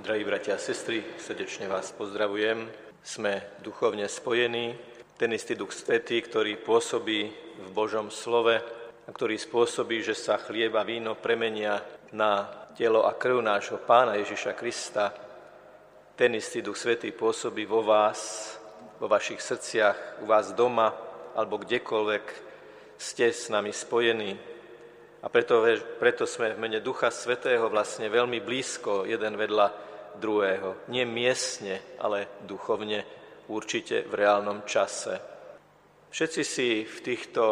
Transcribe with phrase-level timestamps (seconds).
[0.00, 2.64] Drahí bratia a sestry, srdečne vás pozdravujem.
[3.04, 4.72] Sme duchovne spojení.
[5.20, 7.28] Ten istý Duch Svetý, ktorý pôsobí
[7.60, 8.56] v Božom slove
[9.04, 11.84] a ktorý spôsobí, že sa chlieb a víno premenia
[12.16, 15.12] na telo a krv nášho Pána Ježiša Krista,
[16.16, 18.56] ten istý Duch Svetý pôsobí vo vás,
[18.96, 20.96] vo vašich srdciach, u vás doma
[21.36, 22.24] alebo kdekoľvek
[22.96, 24.32] ste s nami spojení.
[25.20, 25.60] A preto,
[26.00, 30.88] preto sme v mene Ducha Svetého vlastne veľmi blízko jeden vedľa druhého.
[30.88, 33.04] Nie miestne, ale duchovne,
[33.50, 35.18] určite v reálnom čase.
[36.10, 37.44] Všetci si v týchto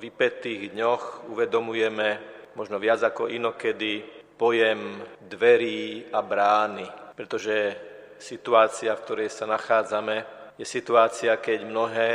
[0.00, 2.08] vypetých dňoch uvedomujeme,
[2.56, 4.00] možno viac ako inokedy,
[4.40, 7.76] pojem dverí a brány, pretože
[8.16, 12.12] situácia, v ktorej sa nachádzame, je situácia, keď mnohé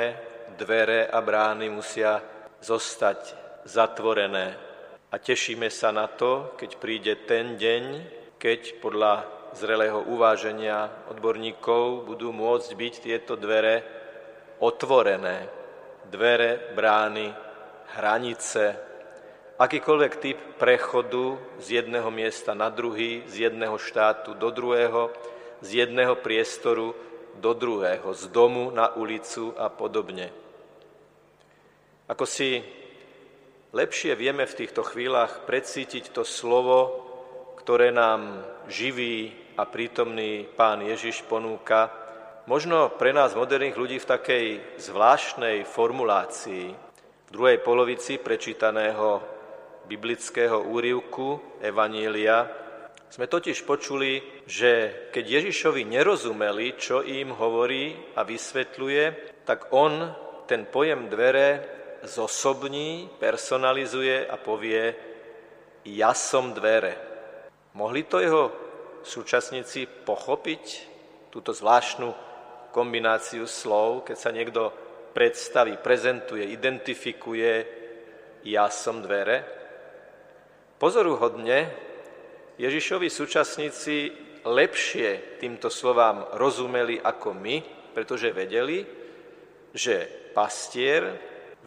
[0.57, 2.21] dvere a brány musia
[2.61, 4.57] zostať zatvorené.
[5.13, 7.83] A tešíme sa na to, keď príde ten deň,
[8.41, 13.81] keď podľa zrelého uváženia odborníkov budú môcť byť tieto dvere
[14.59, 15.47] otvorené.
[16.05, 17.33] Dvere, brány,
[17.97, 18.77] hranice,
[19.55, 25.09] akýkoľvek typ prechodu z jedného miesta na druhý, z jedného štátu do druhého,
[25.63, 26.91] z jedného priestoru
[27.39, 30.29] do druhého, z domu na ulicu a podobne.
[32.05, 32.61] Ako si
[33.73, 37.04] lepšie vieme v týchto chvíľach precítiť to slovo,
[37.59, 41.91] ktoré nám živý a prítomný pán Ježiš ponúka,
[42.45, 44.45] možno pre nás moderných ľudí v takej
[44.77, 46.65] zvláštnej formulácii.
[47.25, 49.23] V druhej polovici prečítaného
[49.87, 52.45] biblického úrivku Evanília
[53.09, 59.03] sme totiž počuli, že keď Ježišovi nerozumeli, čo im hovorí a vysvetľuje,
[59.47, 60.11] tak on
[60.49, 61.47] ten pojem dvere
[62.03, 64.93] zosobní, personalizuje a povie
[65.85, 67.14] ja som dvere.
[67.75, 68.43] Mohli to jeho
[69.03, 70.63] súčasníci pochopiť
[71.27, 72.07] túto zvláštnu
[72.71, 74.71] kombináciu slov, keď sa niekto
[75.11, 77.67] predstaví, prezentuje, identifikuje,
[78.47, 79.43] ja som dvere.
[80.79, 81.71] Pozoruhodne
[82.55, 84.11] Ježišovi súčasníci
[84.47, 87.55] lepšie týmto slovám rozumeli ako my,
[87.91, 88.87] pretože vedeli,
[89.75, 91.15] že pastier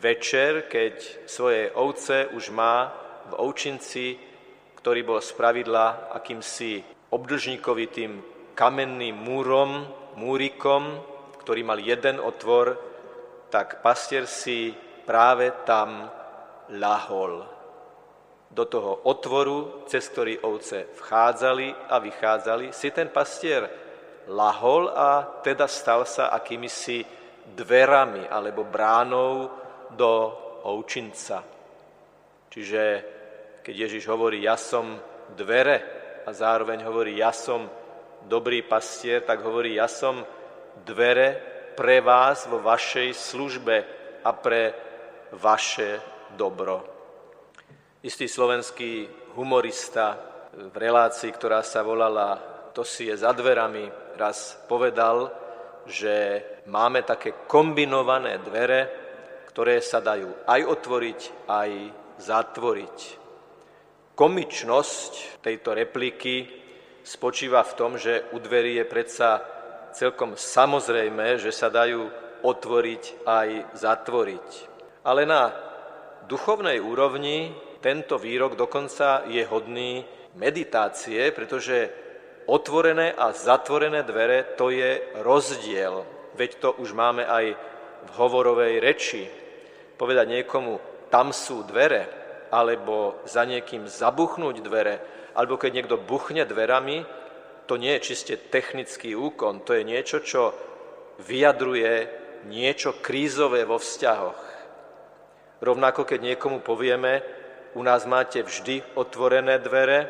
[0.01, 2.93] večer, keď svoje ovce už má
[3.29, 4.28] v ovčinci,
[4.79, 8.23] ktorý bol spravidla akýmsi obdlžníkovitým
[8.55, 9.83] kamenným múrom,
[10.15, 11.03] múrikom,
[11.43, 12.79] ktorý mal jeden otvor,
[13.51, 14.71] tak pastier si
[15.03, 16.07] práve tam
[16.79, 17.43] lahol.
[18.49, 23.67] Do toho otvoru, cez ktorý ovce vchádzali a vychádzali, si ten pastier
[24.31, 27.03] lahol a teda stal sa akýmisi
[27.49, 29.49] dverami alebo bránou
[29.91, 30.13] do
[30.69, 31.41] ovčinca.
[32.49, 32.83] Čiže
[33.69, 34.97] keď Ježiš hovorí, ja som
[35.37, 35.85] dvere,
[36.25, 37.69] a zároveň hovorí, ja som
[38.25, 40.25] dobrý pastier, tak hovorí, ja som
[40.89, 41.37] dvere
[41.77, 43.77] pre vás vo vašej službe
[44.25, 44.73] a pre
[45.37, 46.01] vaše
[46.33, 46.81] dobro.
[48.01, 49.05] Istý slovenský
[49.37, 50.17] humorista
[50.57, 52.41] v relácii, ktorá sa volala
[52.73, 55.29] To si je za dverami, raz povedal,
[55.85, 56.41] že
[56.73, 58.81] máme také kombinované dvere,
[59.53, 61.71] ktoré sa dajú aj otvoriť, aj
[62.17, 63.28] zatvoriť.
[64.19, 66.43] Komičnosť tejto repliky
[67.07, 69.39] spočíva v tom, že u dverí je predsa
[69.95, 72.11] celkom samozrejme, že sa dajú
[72.43, 74.49] otvoriť aj zatvoriť.
[75.07, 75.55] Ale na
[76.27, 80.03] duchovnej úrovni tento výrok dokonca je hodný
[80.35, 81.87] meditácie, pretože
[82.51, 86.03] otvorené a zatvorené dvere to je rozdiel.
[86.35, 87.55] Veď to už máme aj
[88.03, 89.31] v hovorovej reči.
[89.95, 95.01] Povedať niekomu, tam sú dvere, alebo za niekým zabuchnúť dvere,
[95.37, 97.05] alebo keď niekto buchne dverami,
[97.69, 100.57] to nie je čiste technický úkon, to je niečo, čo
[101.21, 102.09] vyjadruje
[102.49, 104.43] niečo krízové vo vzťahoch.
[105.61, 107.21] Rovnako keď niekomu povieme,
[107.75, 110.09] u nás máte vždy otvorené dvere,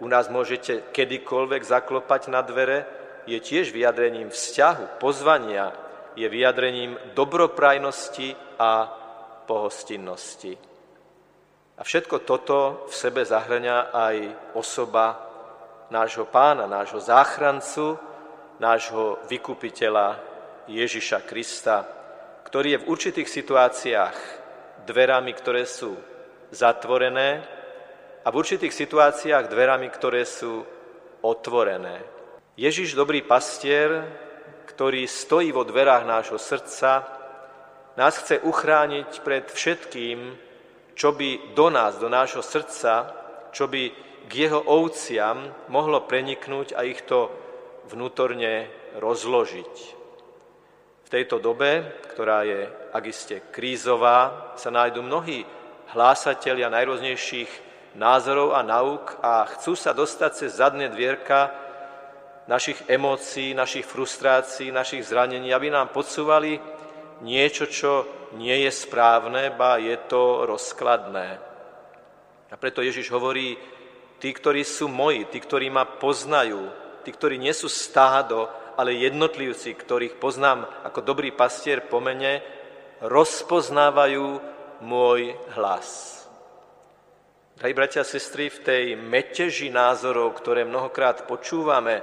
[0.00, 2.88] u nás môžete kedykoľvek zaklopať na dvere,
[3.28, 5.76] je tiež vyjadrením vzťahu, pozvania,
[6.16, 8.88] je vyjadrením dobroprajnosti a
[9.44, 10.69] pohostinnosti.
[11.80, 14.16] A všetko toto v sebe zahrňa aj
[14.52, 15.16] osoba
[15.88, 17.96] nášho pána, nášho záchrancu,
[18.60, 20.20] nášho vykupiteľa
[20.68, 21.88] Ježiša Krista,
[22.44, 24.16] ktorý je v určitých situáciách
[24.84, 25.96] dverami, ktoré sú
[26.52, 27.48] zatvorené
[28.20, 30.60] a v určitých situáciách dverami, ktoré sú
[31.24, 32.04] otvorené.
[32.60, 34.04] Ježiš, dobrý pastier,
[34.68, 37.08] ktorý stojí vo dverách nášho srdca,
[37.96, 40.49] nás chce uchrániť pred všetkým,
[41.00, 43.08] čo by do nás, do nášho srdca,
[43.56, 43.88] čo by
[44.28, 47.32] k jeho ovciam mohlo preniknúť a ich to
[47.88, 48.68] vnútorne
[49.00, 49.74] rozložiť.
[51.00, 55.48] V tejto dobe, ktorá je, ak iste, krízová, sa nájdu mnohí
[55.96, 57.48] hlásatelia najrôznejších
[57.96, 61.48] názorov a nauk a chcú sa dostať cez zadné dvierka
[62.44, 66.60] našich emócií, našich frustrácií, našich zranení, aby nám podsúvali
[67.20, 67.92] niečo, čo
[68.36, 71.38] nie je správne, ba je to rozkladné.
[72.50, 73.54] A preto Ježiš hovorí,
[74.18, 76.70] tí, ktorí sú moji, tí, ktorí ma poznajú,
[77.06, 82.42] tí, ktorí nie sú stádo, ale jednotlivci, ktorých poznám ako dobrý pastier po mene,
[83.04, 84.40] rozpoznávajú
[84.84, 86.20] môj hlas.
[87.60, 92.00] Drahí bratia a sestry, v tej meteži názorov, ktoré mnohokrát počúvame,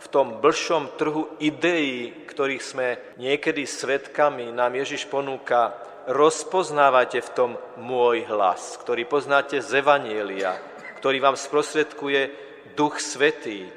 [0.00, 2.88] v tom blšom trhu ideí, ktorých sme
[3.20, 5.76] niekedy svetkami, nám Ježiš ponúka,
[6.08, 10.56] rozpoznávate v tom môj hlas, ktorý poznáte z Evanielia,
[10.96, 12.32] ktorý vám sprostredkuje
[12.72, 13.68] Duch Svetý,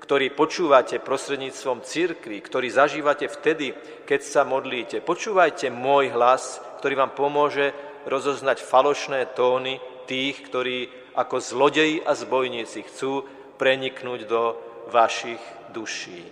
[0.00, 3.76] ktorý počúvate prostredníctvom církvy, ktorý zažívate vtedy,
[4.08, 5.04] keď sa modlíte.
[5.04, 7.76] Počúvajte môj hlas, ktorý vám pomôže
[8.06, 10.88] rozoznať falošné tóny tých, ktorí
[11.18, 13.26] ako zlodeji a zbojníci chcú
[13.58, 14.54] preniknúť do
[14.94, 15.42] vašich
[15.76, 16.24] duší.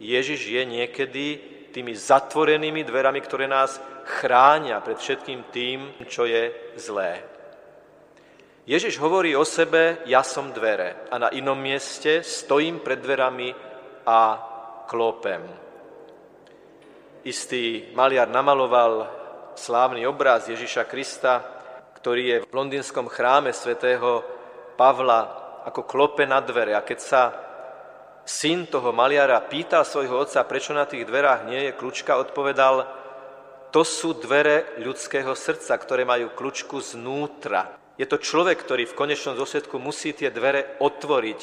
[0.00, 1.26] Ježiš je niekedy
[1.76, 3.76] tými zatvorenými dverami, ktoré nás
[4.08, 7.20] chránia pred všetkým tým, čo je zlé.
[8.66, 13.52] Ježiš hovorí o sebe, ja som dvere a na inom mieste stojím pred dverami
[14.08, 14.20] a
[14.88, 15.44] klopem.
[17.22, 18.92] Istý maliar namaloval
[19.54, 21.42] slávny obraz Ježiša Krista,
[21.98, 24.22] ktorý je v londýnskom chráme svätého
[24.74, 26.74] Pavla ako klope na dvere.
[26.78, 27.22] A keď sa
[28.26, 32.82] syn toho maliara pýtal svojho otca, prečo na tých dverách nie je kľúčka, odpovedal,
[33.70, 37.78] to sú dvere ľudského srdca, ktoré majú kľúčku znútra.
[37.96, 41.40] Je to človek, ktorý v konečnom dôsledku musí tie dvere otvoriť.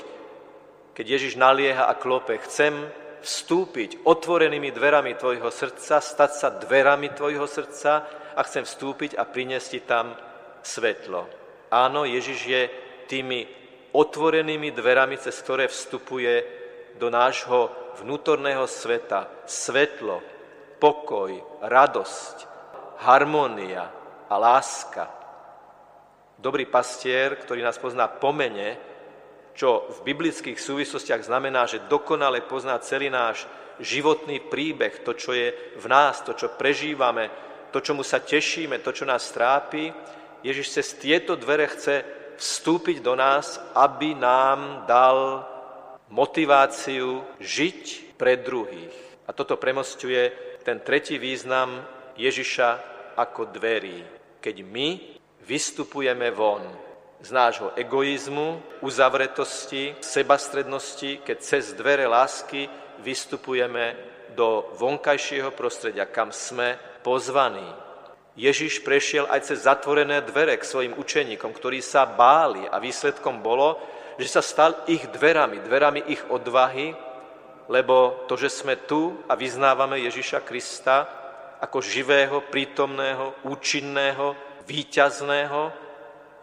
[0.94, 2.76] Keď Ježiš nalieha a klope, chcem
[3.24, 8.06] vstúpiť otvorenými dverami tvojho srdca, stať sa dverami tvojho srdca
[8.36, 10.14] a chcem vstúpiť a priniesť ti tam
[10.62, 11.26] svetlo.
[11.72, 12.64] Áno, Ježiš je
[13.08, 13.46] tými
[13.94, 16.63] otvorenými dverami, cez ktoré vstupuje
[17.00, 17.70] do nášho
[18.02, 20.22] vnútorného sveta svetlo,
[20.82, 21.32] pokoj,
[21.62, 22.36] radosť,
[23.04, 23.90] harmónia
[24.30, 25.24] a láska
[26.44, 28.76] dobrý pastier, ktorý nás pozná po mene,
[29.56, 33.48] čo v biblických súvislostiach znamená, že dokonale pozná celý náš
[33.80, 37.32] životný príbeh, to, čo je v nás, to, čo prežívame,
[37.72, 39.88] to, čomu sa tešíme, to, čo nás trápi.
[40.44, 42.04] Ježiš cez tieto dvere chce
[42.36, 45.48] vstúpiť do nás, aby nám dal
[46.10, 48.96] motiváciu žiť pre druhých.
[49.28, 50.32] A toto premostuje
[50.64, 51.84] ten tretí význam
[52.20, 52.70] Ježiša
[53.16, 54.04] ako dverí.
[54.44, 54.88] Keď my
[55.44, 56.64] vystupujeme von
[57.24, 62.68] z nášho egoizmu, uzavretosti, sebastrednosti, keď cez dvere lásky
[63.00, 63.96] vystupujeme
[64.36, 67.64] do vonkajšieho prostredia, kam sme pozvaní.
[68.34, 73.78] Ježiš prešiel aj cez zatvorené dvere k svojim učeníkom, ktorí sa báli a výsledkom bolo,
[74.18, 76.94] že sa stal ich dverami, dverami ich odvahy,
[77.72, 81.08] lebo to, že sme tu a vyznávame Ježiša Krista
[81.64, 84.36] ako živého, prítomného, účinného,
[84.68, 85.84] víťazného,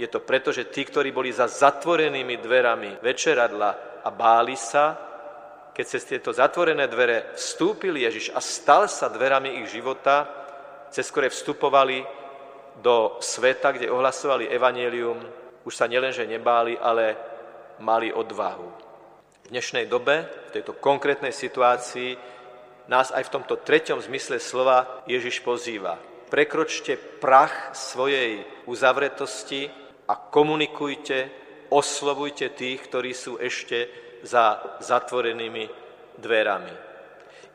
[0.01, 4.97] je to preto, že tí, ktorí boli za zatvorenými dverami večeradla a báli sa,
[5.77, 10.25] keď cez tieto zatvorené dvere vstúpil Ježiš a stal sa dverami ich života,
[10.89, 12.01] cez ktoré vstupovali
[12.81, 15.21] do sveta, kde ohlasovali evanelium,
[15.69, 17.30] už sa nielenže nebáli, ale
[17.81, 18.69] mali odvahu.
[19.45, 22.17] V dnešnej dobe, v tejto konkrétnej situácii,
[22.87, 29.67] nás aj v tomto treťom zmysle slova Ježiš pozýva prekročte prach svojej uzavretosti
[30.07, 31.29] a komunikujte,
[31.75, 33.91] oslovujte tých, ktorí sú ešte
[34.23, 35.67] za zatvorenými
[36.23, 36.73] dverami.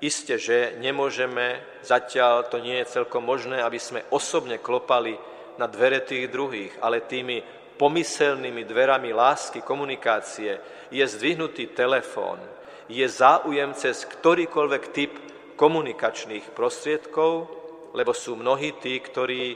[0.03, 5.15] Isté, že nemôžeme, zatiaľ to nie je celkom možné, aby sme osobne klopali
[5.55, 7.39] na dvere tých druhých, ale tými
[7.75, 10.59] pomyselnými dverami lásky, komunikácie
[10.91, 12.39] je zdvihnutý telefón,
[12.85, 15.11] je záujem cez ktorýkoľvek typ
[15.57, 17.49] komunikačných prostriedkov,
[17.95, 19.55] lebo sú mnohí tí, ktorí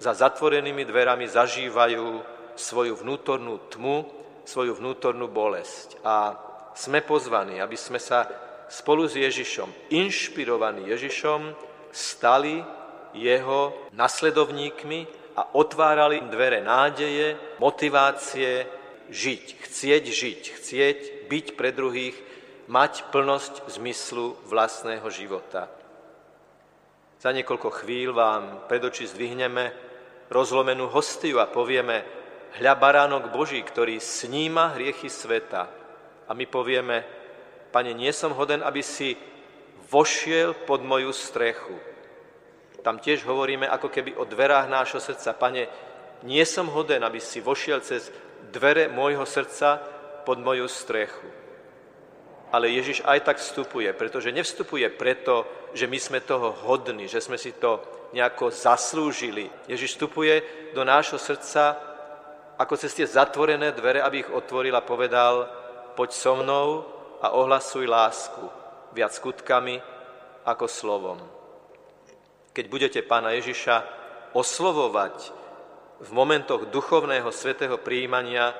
[0.00, 2.06] za zatvorenými dverami zažívajú
[2.56, 4.08] svoju vnútornú tmu,
[4.44, 6.00] svoju vnútornú bolesť.
[6.02, 6.34] A
[6.74, 8.26] sme pozvaní, aby sme sa
[8.66, 11.54] spolu s Ježišom, inšpirovaní Ježišom,
[11.94, 12.58] stali
[13.14, 18.66] jeho nasledovníkmi a otvárali dvere nádeje, motivácie
[19.10, 20.98] žiť, chcieť žiť, chcieť
[21.30, 22.16] byť pre druhých,
[22.66, 25.68] mať plnosť zmyslu vlastného života.
[27.20, 29.72] Za niekoľko chvíľ vám pred oči zdvihneme
[30.32, 32.04] rozlomenú hostiu a povieme,
[32.60, 35.68] hľa baránok Boží, ktorý sníma hriechy sveta.
[36.24, 37.04] A my povieme,
[37.74, 39.16] pane, nie som hoden, aby si
[39.90, 41.93] vošiel pod moju strechu.
[42.84, 45.32] Tam tiež hovoríme ako keby o dverách nášho srdca.
[45.32, 45.64] Pane,
[46.28, 48.12] nie som hoden, aby si vošiel cez
[48.52, 49.80] dvere môjho srdca
[50.28, 51.24] pod moju strechu.
[52.52, 57.40] Ale Ježiš aj tak vstupuje, pretože nevstupuje preto, že my sme toho hodní, že sme
[57.40, 57.80] si to
[58.12, 59.48] nejako zaslúžili.
[59.66, 60.44] Ježiš vstupuje
[60.76, 61.74] do nášho srdca
[62.54, 65.50] ako cez tie zatvorené dvere, aby ich otvoril a povedal,
[65.98, 66.86] poď so mnou
[67.18, 68.44] a ohlasuj lásku
[68.94, 69.82] viac skutkami
[70.46, 71.43] ako slovom.
[72.54, 73.82] Keď budete pána Ježiša
[74.30, 75.16] oslovovať
[75.98, 78.54] v momentoch duchovného svetého príjmania,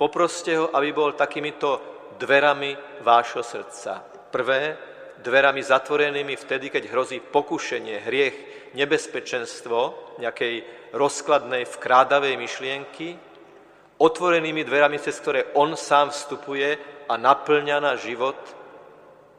[0.00, 1.80] poproste ho, aby bol takýmito
[2.16, 2.72] dverami
[3.04, 4.00] vášho srdca.
[4.32, 4.76] Prvé,
[5.20, 8.36] dverami zatvorenými vtedy, keď hrozí pokušenie, hriech,
[8.72, 10.54] nebezpečenstvo nejakej
[10.96, 13.08] rozkladnej, vkrádavej myšlienky,
[14.00, 16.76] otvorenými dverami, cez ktoré on sám vstupuje
[17.08, 18.36] a naplňa na život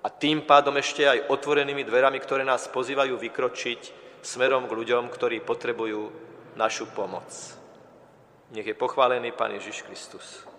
[0.08, 3.82] a tým pádom ešte aj otvorenými dverami, ktoré nás pozývajú vykročiť
[4.24, 6.08] smerom k ľuďom, ktorí potrebujú
[6.56, 7.28] našu pomoc.
[8.56, 10.48] Nech je pochválený Pán Ježiš Kristus.